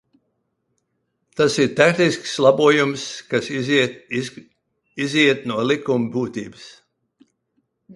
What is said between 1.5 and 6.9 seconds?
ir tehnisks labojums, kas izriet no likuma būtības.